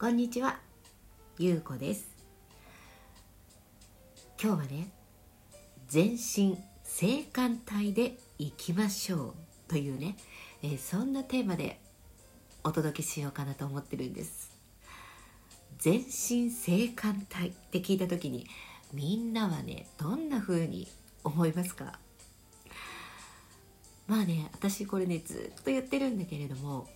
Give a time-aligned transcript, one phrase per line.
[0.00, 0.58] こんにちは、
[1.38, 2.08] ゆうこです。
[4.42, 4.88] 今日はね
[5.88, 9.34] 全身性感帯でいきましょう
[9.68, 10.16] というね、
[10.62, 11.78] えー、そんなテーマで
[12.64, 14.56] お届けしようかなと思ってるんです。
[15.76, 18.46] 全身性感帯って聞いた時に
[18.94, 20.88] みんなはねどんな風に
[21.24, 21.98] 思いますか？
[24.06, 26.88] まあね私これねずっと言ってるんだけれども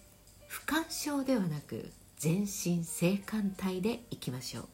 [0.48, 1.92] 不干渉ではなく
[2.24, 4.66] 全身性感帯でいきましょう。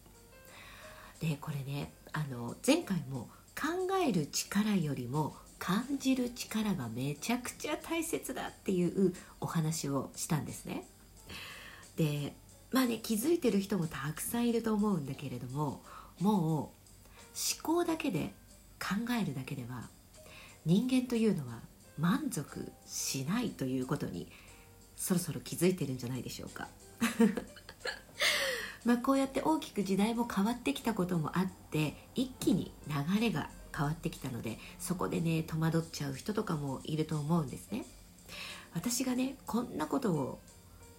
[1.21, 3.29] でこれねあの前回も
[3.61, 10.87] 考える力よりも感じる力がめちゃくちゃ大切だっていうお話をしたんですね。
[11.97, 12.37] で
[12.71, 15.83] まあね気づいてる人もたくさんいると思うんだけれども
[16.21, 16.71] もう思
[17.65, 18.33] 考だけで
[18.79, 19.89] 考えるだけでは
[20.65, 21.59] 人間というのは
[21.99, 24.31] 満足しないということに
[24.95, 26.69] そろそろ気づいてるんじゃないでしょうか。
[28.85, 37.85] まあこうやって大きく時代も変わってきたこともあって一気に流れが変わってきたのでそこでね戸惑っちゃう人とかもいると思うんですね。
[38.75, 40.39] 私がねこんなことを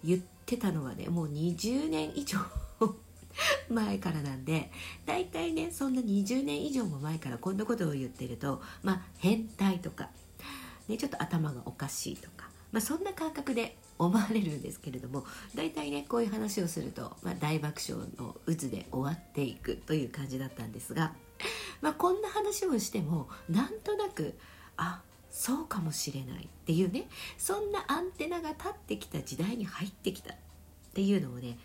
[0.04, 2.40] 言ってたのはねもう20年以上
[3.70, 4.72] 前からなんで
[5.06, 10.10] 大体ねそんな20年以上も前からこんなことを言ってるとまあ変態とか、
[10.88, 21.14] ね、ちょっと頭がおかしいとか、まあ、そんな感覚で思われるんですけれども大体ねこういう話をすると、まあ、大爆笑の渦で終わっていくという感じだったんですが、
[21.82, 24.36] まあ、こんな話をしてもなんとなく
[24.78, 30.38] あそうかもしれないっていうねそんなアンテナが立ってきた時代に入ってきたっ
[30.94, 31.58] ていうのをね、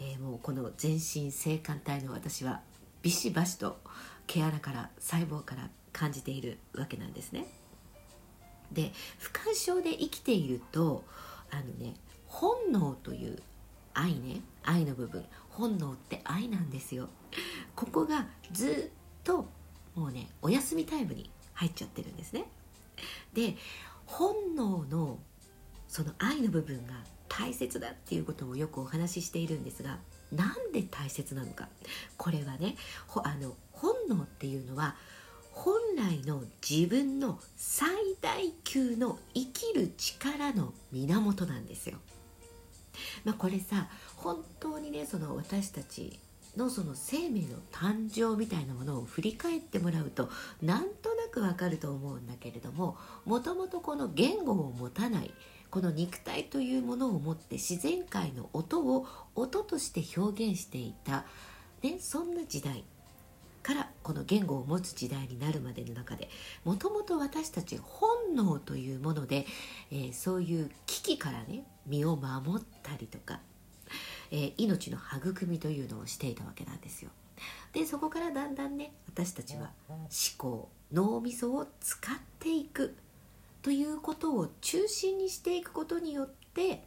[0.00, 2.60] えー、もうこの全身性感帯の私は
[3.02, 3.78] ビシバシと
[4.26, 7.46] 毛穴から細胞から感じているわけなんですね。
[8.72, 11.04] で不干渉で生きていると
[11.50, 11.94] あのね
[12.26, 13.38] 本能という
[13.92, 17.08] 愛ね愛の部分本能って愛なんですよ。
[17.76, 19.46] ここがずっと
[19.94, 22.44] もうねお休みタイムに入っちゃってるんですね。
[23.32, 23.56] で
[24.06, 25.18] 本能の
[25.88, 26.94] その愛の部分が
[27.28, 29.98] 大切だっていうこともよくお話ししているんですが
[30.32, 31.68] なんで大切なのか。
[32.16, 32.76] これはね
[33.22, 34.96] あの本能っていうのは
[35.96, 37.88] 来の自分の最
[38.20, 41.98] 大級の生きる力の源なんですよ。
[43.24, 46.18] まあ、これさ本当にねその私たち
[46.56, 50.30] のその生命の誕生みたいなものを振り返ってもらうと
[50.62, 55.34] なんとなくわかると思うんだけれどももともとこの言語を持たない
[55.70, 61.24] この肉体というものを持って自然界の音を音として表現していた、
[61.82, 62.84] ね、そんな時代
[63.64, 66.28] からこの言語を持つ時代になるまでの中で
[66.64, 69.46] もともと私たち本能というもので、
[69.90, 73.40] えー、そういう危機からね身を守ったりとか、
[74.30, 77.10] えー、命の育みというのをしていたわけなんですよ。
[77.72, 79.98] でそこからだんだんね私たちは思
[80.38, 82.94] 考脳みそを使っていく
[83.62, 86.84] ということを中心にしていくことによって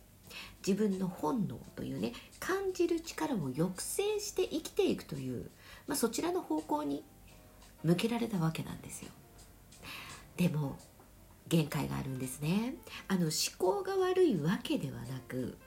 [0.65, 5.49] 自分の本能というね感じる力を抑制して生きていくという
[5.87, 7.03] まあ、そちらの方向に
[7.83, 9.09] 向けられたわけなんですよ。
[10.35, 10.77] でも
[11.47, 12.75] 限界があるんですね。
[13.07, 15.57] あの思考が悪いわけではなく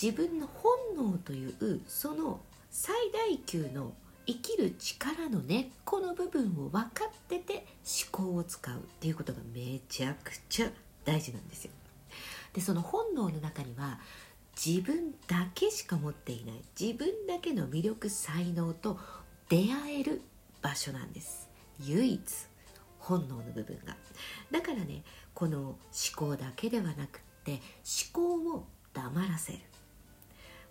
[0.00, 3.94] 自分の本能というその最大級の
[4.26, 7.66] 生きる力の根っこの部分を分かってて
[8.12, 10.70] 思考を使うっていうことがめちゃくちゃ
[11.04, 11.70] 大事なんですよ。
[12.58, 14.00] でその本能の中には
[14.56, 18.98] 自分だけしか持っていない自分だけの魅力才能と
[19.48, 20.22] 出会える
[20.60, 21.48] 場所なんです。
[21.84, 22.20] 唯一
[22.98, 23.96] 本能の部分が。
[24.50, 25.04] だからね
[25.34, 25.78] この思
[26.16, 27.60] 考だけではなくって思
[28.12, 29.60] 考を黙らせる。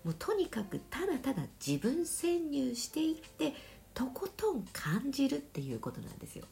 [0.04, 3.54] もうとにかくただただ自分潜入していって
[3.94, 6.44] とことん感じるっていうことなんですよ。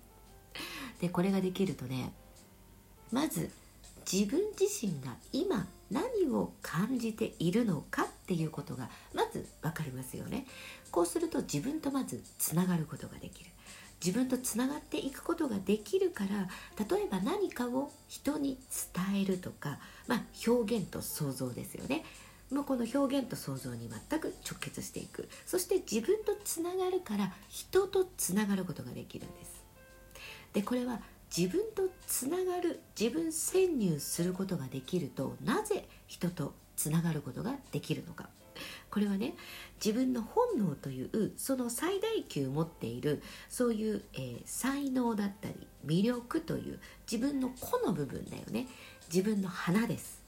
[0.99, 2.15] でこれができるとね
[3.13, 3.51] まず
[4.11, 10.47] 自分自身が今何を感じているのかっていうことがまず分かりますよね。
[10.91, 13.51] こうすると自分とまずつながることができる。
[14.05, 16.49] 自分とつながっていくことができるから
[16.85, 18.59] 例えば何かを人に
[18.95, 22.05] 伝えるとか、まあ、表現と想像ですよね。
[22.51, 25.29] もうこの表現と想像に全く直結していく。
[25.47, 29.65] そして自分とつながるから人とつながることができるんです。
[30.53, 31.01] でこれは
[31.37, 38.29] 自分とつながる自分潜入することができるとなぜ人とつながることができるのか。
[38.91, 39.35] これはね
[39.85, 46.79] 自分の本能というその最大級持っているそういう、えー、才能だったり魅力という
[47.11, 48.67] 自分の個の部分だよね。
[49.13, 50.23] 自分の花です。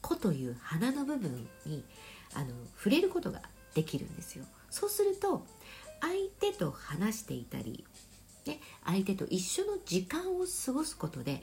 [0.00, 1.84] 個という花の部分に
[2.34, 3.42] あの触れることが
[3.74, 4.44] できるんですよ。
[4.70, 5.44] そうすると
[6.00, 7.84] 相手と話していたり、
[8.46, 11.42] ね、相手と一緒の時間を過ごすことで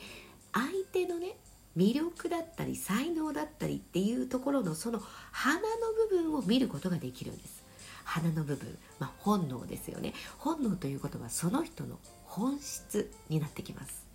[0.53, 1.35] 相手のね
[1.75, 5.01] 魅力だったり才能だったりっていうところのその
[5.31, 5.65] 花の
[6.09, 7.63] 部分を見ることができるんです。
[8.05, 10.13] 花の部分、まあ、本能ですよね。
[10.37, 14.05] 本能ということはその人の本質になってきます。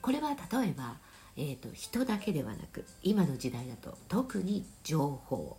[0.00, 0.36] これは例
[0.68, 0.96] えば、
[1.36, 5.56] えーと、人だけではなく今の時代だと特に情報。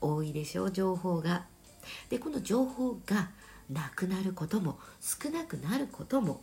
[0.00, 0.64] 多いでしょ？
[0.64, 1.46] う情報が。
[2.08, 3.30] でこの情報が
[3.70, 6.42] なくなることも少なくなることも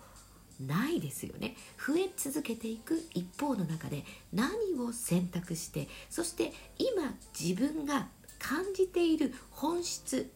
[0.60, 4.04] ないですよね増え続けていく一方の中で
[4.34, 8.08] 何を選択してそして今自分が
[8.40, 10.32] 感じている本質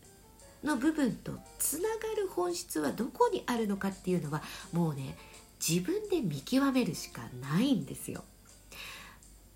[0.64, 4.42] の部分とつながる本質はどこにあるのかっていうのは
[4.74, 5.16] もうね
[5.68, 8.24] 自分で見極めるしかないんですよ。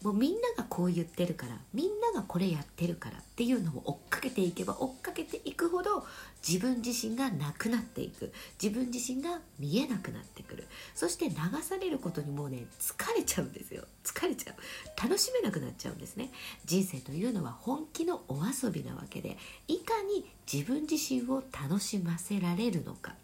[0.04, 6.06] もうみんながこう言ってるからみんながこれやってるからっていうのを追っかけていけば追っかけていくほど
[6.48, 8.31] 自分自身がなくなっていく。
[8.62, 10.68] 自分自身が見えなくなってくる。
[10.96, 13.84] そして流されることにもうね疲れちゃうんですよ。
[14.06, 15.01] 疲れちゃう。
[15.01, 16.31] 楽しめなくなっちゃうんですね。
[16.66, 19.38] 人生というのは本気のお遊びなわけで
[19.68, 23.16] いかに自分自身を楽しませられるのか。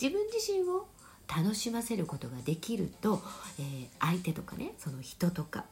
[0.00, 0.88] 自分自身を
[1.28, 3.20] 楽しませることができると、
[3.58, 5.64] えー、相手とかねその人とか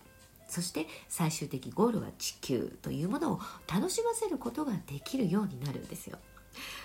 [0.54, 6.18] そして最終的ゴールは地球というものを楽しませることができるようになるんですよ。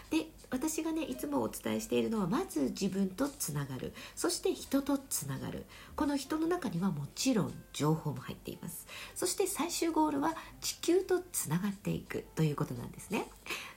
[0.10, 3.94] で私がねいつもお伝えしているのはまず自分とつながる。
[4.16, 5.68] そして人とつながる。
[5.96, 8.88] この人の中にはもちろん情報も入っています。
[9.14, 12.26] そして最終ゴールは地球とつながっていく。
[12.34, 13.28] ということなんですね。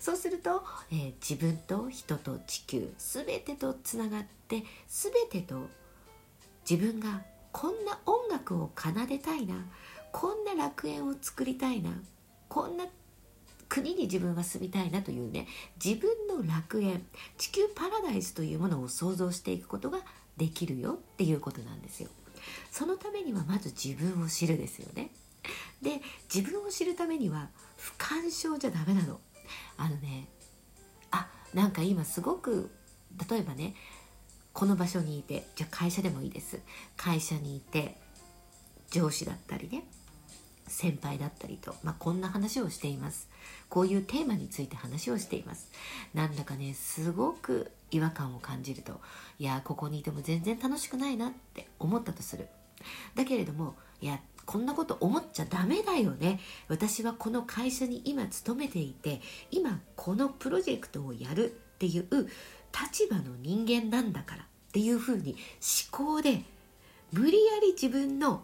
[0.01, 5.67] そうすると、えー、自分と人と地球全てとつながって全てと
[6.69, 7.21] 自分が
[7.53, 9.55] こんな音楽を奏でたいな。
[10.11, 11.91] こんな楽園を作りたいな。
[12.49, 12.87] こんな
[13.69, 15.47] 国に自分は住みたいなというね。
[15.83, 17.07] 自分の楽園。
[17.39, 20.01] 地球パラダイスというものを想像していくことが
[20.37, 22.09] できるよっていうことなんですよ。
[22.71, 25.11] そのためにはまず自分を知るですよね。
[25.81, 26.01] で
[26.33, 29.21] 自分を知るためには不干渉じゃダメなの。
[29.77, 30.29] あのね
[31.11, 32.71] あなんか今すごく
[33.29, 33.75] 例えばね
[34.53, 36.61] この場所にいてじゃあ会社でもいいです。
[36.97, 37.97] 会社にいて
[38.91, 39.85] 上司だったりね
[40.69, 43.29] 先輩だったりと、まあ、こんな話をしています。
[43.69, 45.71] こういうテーマについて話をしています。
[46.15, 49.01] なんだかねすごく違和感を感じると
[49.39, 52.49] いやここにいても全然楽しくないなって思ったとする。
[53.15, 56.41] だけれどもいやこんなこと思っちゃダメだよね。
[56.69, 59.21] 私はこの会社に今勤めていて
[59.51, 62.29] 今このプロジェクトをやるっていう
[62.73, 65.37] 立場の人間なんだからっていうふうに
[65.91, 66.43] 思考で
[67.13, 68.43] 無理やり自分の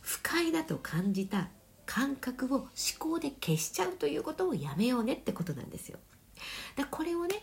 [0.00, 1.48] 不快だと感じた
[1.84, 5.98] 感覚を思考で消しちゃうということをやめようねってことなんですよ。
[6.74, 7.36] だこれをね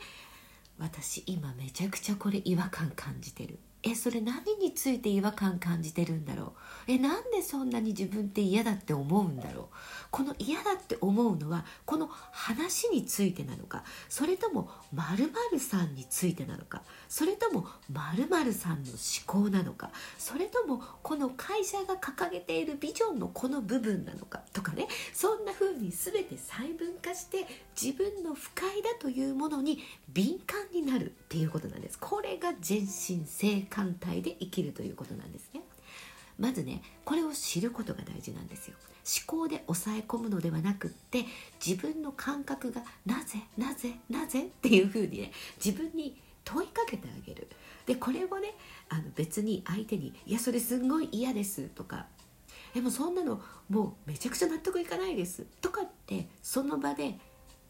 [0.78, 6.54] 私今めちゃくちゃこれ違和感感じてるえそれ何について違和感感じてるんだろ
[6.88, 6.92] う？
[6.92, 9.66] えなんでそんなに自分って嫌だって思うんだろう？
[10.10, 13.84] この嫌だって思うのはこの話についてなのか？
[14.08, 16.82] それとも〇〇さんについてなのか？
[17.10, 18.98] それとも〇〇さんの思
[19.44, 19.92] 考なのか？
[20.18, 24.42] それともこの会社が掲げているビジョンのこの部分なのか？
[24.54, 24.88] とかね。
[25.14, 27.46] そんな風に全て細分化して
[27.80, 32.00] 自分の不快だというものに敏感になるっていうことなんです。
[32.00, 35.62] これが全身性感帯で生きるということなんですね。
[36.38, 38.76] まずねこれを知ることが大事なんですよ。
[39.28, 41.26] 思考で抑え込むのではなくって
[41.66, 45.32] 自分の感覚がなぜなぜなぜっていうふうにね
[45.64, 46.16] 自分に
[46.46, 47.48] 問いかけてあげる。
[47.86, 48.54] でこれをね
[48.90, 52.06] あの別に相手に「いやそれすんごい嫌です」とか
[52.74, 57.20] 「でもそんなのもうめちゃくちゃ納得いかないです」とかってその場で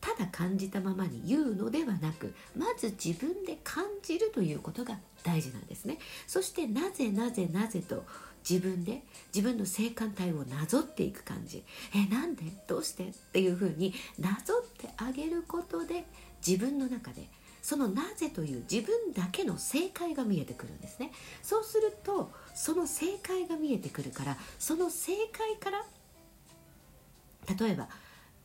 [0.03, 5.97] ただ感じたままに言うのではなくまず自分で感じるということが大事なんですね。
[6.27, 8.03] そしてなぜなぜなぜと
[8.47, 11.63] 自分で自分の性感帯をなぞっていく感じ。
[11.95, 12.43] えなんで？
[12.67, 13.07] どうして？
[13.07, 16.05] っていうふうになぞってあげることで
[16.45, 17.29] 自分の中で
[17.61, 21.13] そのなぜという自分だけの正解が見えてくるんですね。
[21.41, 25.85] そうするとその正解が見えてくるからその正解から
[27.57, 27.87] 例えば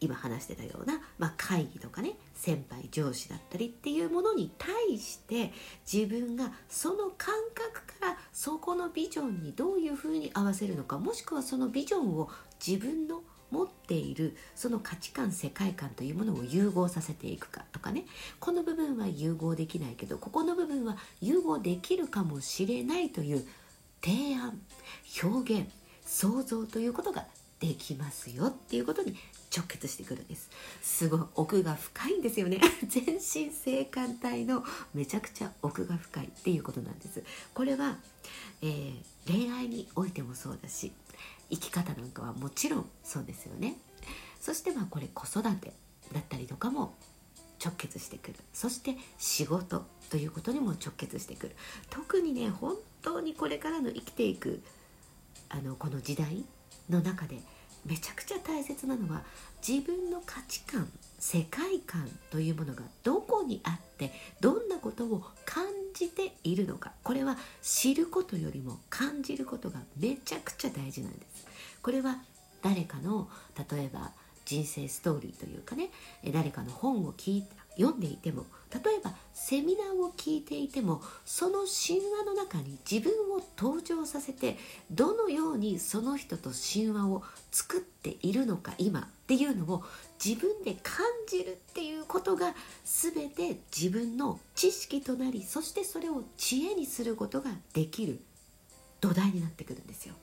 [0.00, 5.52] 今話してたような、まあ、会議とかね先輩上司だったりっていうものに対して
[5.90, 12.30] 自分がその感覚からそこのビジョンにどういうふうに合わせるのかもしくはそのビジョンを
[12.64, 18.04] 自分の持っているその価値観世界観というものを融合させていくかとかね。
[18.40, 23.46] この部分は融合できないけどここの部分は融合できるかもしれないという
[24.04, 24.60] 提案
[25.22, 25.72] 表現
[26.04, 27.26] 想像ということが
[27.60, 29.16] できますよっていうことに
[29.54, 30.48] 直結してくるんです。
[30.80, 32.60] すごい奥が深いんですよね。
[32.86, 37.22] 全身性感帯のめちゃくちゃ奥が深いっていうことなんです。
[37.54, 37.98] これは、
[38.62, 40.92] えー、恋愛においてもそうだし
[41.50, 43.78] 生き方なんかはもちろんそうですよね。
[44.40, 45.72] そしてまあこれ子育て
[46.12, 46.94] だったりとかも
[47.64, 48.36] 直結してくる。
[48.52, 51.56] そして仕事ということにも直結してくる。
[51.90, 54.62] 特にね本当にこれからの生きていく
[55.48, 56.44] あのこの時代
[56.90, 57.38] の中で
[57.84, 59.22] めちゃくちゃ大切なのは
[59.66, 65.64] 自分の価値観世界観というものがどこにあってどんなことを感
[65.94, 66.92] じているのか。
[67.02, 71.46] これは知ることよりも感じることがめちゃくちゃ大事なんです。
[71.82, 72.18] これは
[72.62, 73.28] 誰かの
[73.70, 74.12] 例えば
[74.44, 75.90] 人生ストーリーというかね
[76.32, 84.58] 誰かの本を聞いた読んでいても例えばセミナーを聞いていてもその神話の中に自分を登場させて
[84.90, 89.84] どのようにその人と神話を作っているのか今っていうのを
[90.22, 92.54] 自分で感じるっていうことが
[92.84, 98.20] 全て自分の知識となりそしてそれを知恵にすることができる
[99.00, 100.14] 土台になってくるんですよ。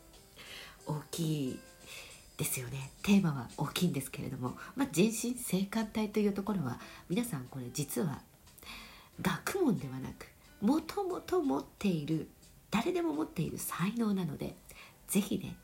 [0.87, 1.59] 大きい
[2.37, 2.91] ですよね。
[3.03, 8.21] テーマは大きいんですけれども、まあ、人身性感帯というところは皆さんこれ実は
[9.21, 10.27] 学問ではなく
[10.61, 12.27] もともと持っている
[12.71, 14.55] 誰でも持っている才能なので
[15.07, 15.55] 是非ね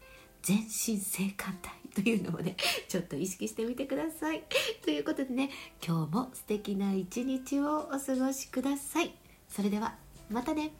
[0.42, 1.58] 全身性感
[1.94, 2.56] 帯というのをね
[2.88, 4.44] ちょっと意識してみてください。
[4.84, 5.50] ということでね
[5.86, 9.14] 今日も素敵な一日をお過ごしください。
[9.50, 9.96] それでは
[10.30, 10.72] またね。